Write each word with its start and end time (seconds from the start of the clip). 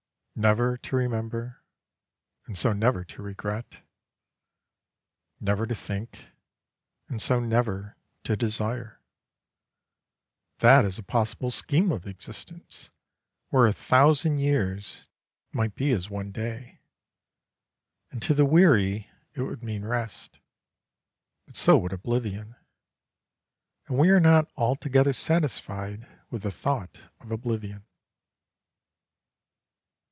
Never 0.33 0.75
to 0.77 0.95
remember, 0.95 1.61
and 2.47 2.57
so 2.57 2.73
never 2.73 3.03
to 3.03 3.21
regret; 3.21 3.83
never 5.39 5.67
to 5.67 5.75
think, 5.75 6.29
and 7.07 7.21
so 7.21 7.39
never 7.39 7.95
to 8.23 8.35
desire 8.35 8.99
that 10.57 10.83
is 10.83 10.97
a 10.97 11.03
possible 11.03 11.51
scheme 11.51 11.91
of 11.91 12.07
existence 12.07 12.89
where 13.49 13.67
a 13.67 13.73
thousand 13.73 14.39
years 14.39 15.05
might 15.51 15.75
be 15.75 15.91
as 15.91 16.09
one 16.09 16.31
day, 16.31 16.79
and 18.09 18.19
to 18.23 18.33
the 18.33 18.45
weary 18.45 19.11
it 19.35 19.43
would 19.43 19.61
mean 19.61 19.85
rest. 19.85 20.39
But 21.45 21.55
so 21.55 21.77
would 21.77 21.93
oblivion, 21.93 22.55
and 23.85 23.95
we 23.95 24.09
are 24.09 24.19
not 24.21 24.49
altogether 24.55 25.13
satisfied 25.13 26.07
with 26.31 26.41
the 26.41 26.51
thought 26.51 26.99
of 27.19 27.29
oblivion. 27.29 27.83